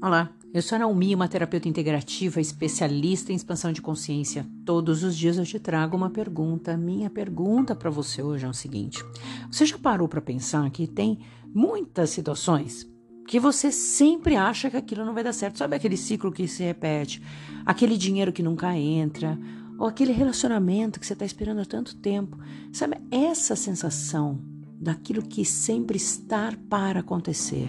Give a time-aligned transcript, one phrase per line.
[0.00, 4.46] Olá, eu sou a Naomi, uma terapeuta integrativa, especialista em expansão de consciência.
[4.64, 6.76] Todos os dias eu te trago uma pergunta.
[6.76, 9.04] Minha pergunta para você hoje é o seguinte:
[9.50, 11.18] você já parou para pensar que tem
[11.52, 12.88] muitas situações
[13.26, 15.58] que você sempre acha que aquilo não vai dar certo?
[15.58, 17.20] Sabe aquele ciclo que se repete?
[17.66, 19.36] Aquele dinheiro que nunca entra?
[19.80, 22.38] Ou aquele relacionamento que você está esperando há tanto tempo?
[22.72, 24.38] Sabe essa sensação
[24.80, 27.68] daquilo que sempre está para acontecer?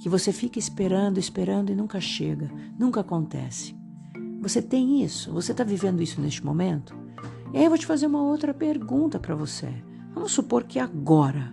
[0.00, 3.76] Que você fica esperando, esperando e nunca chega, nunca acontece.
[4.40, 5.32] Você tem isso?
[5.32, 6.94] Você está vivendo isso neste momento?
[7.52, 9.72] E aí eu vou te fazer uma outra pergunta para você.
[10.14, 11.52] Vamos supor que agora,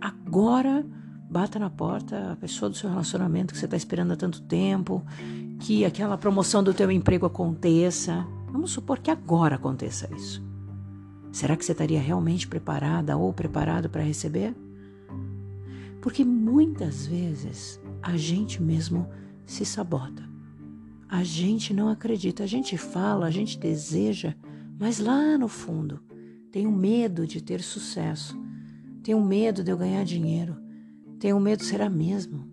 [0.00, 0.84] agora
[1.30, 5.04] bata na porta a pessoa do seu relacionamento que você está esperando há tanto tempo,
[5.60, 8.26] que aquela promoção do teu emprego aconteça.
[8.50, 10.44] Vamos supor que agora aconteça isso.
[11.32, 14.54] Será que você estaria realmente preparada ou preparado para receber?
[16.00, 19.06] Porque muitas vezes a gente mesmo
[19.44, 20.28] se sabota.
[21.08, 24.34] A gente não acredita, a gente fala, a gente deseja,
[24.78, 26.00] mas lá no fundo
[26.50, 28.38] tenho medo de ter sucesso,
[29.02, 30.56] tenho medo de eu ganhar dinheiro,
[31.18, 32.48] tenho medo, será mesmo?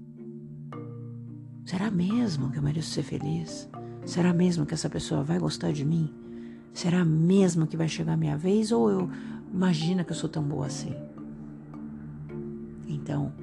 [1.66, 3.70] Será mesmo que eu mereço ser feliz?
[4.06, 6.14] Será mesmo que essa pessoa vai gostar de mim?
[6.74, 9.10] Será mesmo que vai chegar a minha vez ou eu
[9.54, 10.96] imagina que eu sou tão boa assim?
[12.88, 13.34] Então,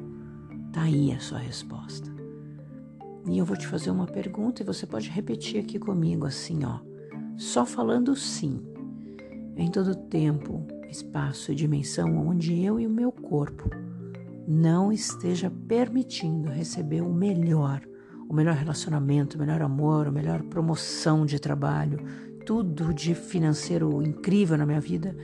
[0.73, 2.11] tá aí a sua resposta.
[3.27, 6.81] E eu vou te fazer uma pergunta e você pode repetir aqui comigo assim, ó.
[7.37, 8.63] Só falando sim.
[9.57, 13.71] Em todo tempo, espaço e dimensão onde eu e o meu corpo
[14.47, 17.81] não esteja permitindo receber o melhor,
[18.29, 21.99] o melhor relacionamento, o melhor amor, a melhor promoção de trabalho,
[22.45, 25.17] tudo de financeiro incrível na minha vida,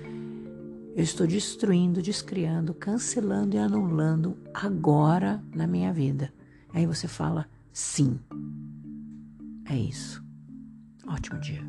[0.94, 6.32] eu estou destruindo, descriando, cancelando e anulando agora na minha vida.
[6.72, 8.18] Aí você fala sim.
[9.68, 10.22] É isso.
[11.06, 11.62] Ótimo dia.